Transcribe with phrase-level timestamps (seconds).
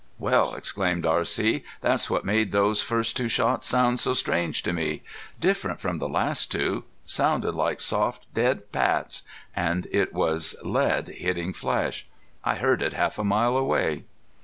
[0.17, 1.63] "Well!" exclaimed R.C.
[1.81, 5.03] "That's what made those first two shots sound so strange to me.
[5.39, 6.85] Different from the last two.
[7.05, 9.21] Sounded like soft dead pats!
[9.55, 12.07] And it was lead hitting flesh.
[12.43, 14.05] I heard it half a mile away!"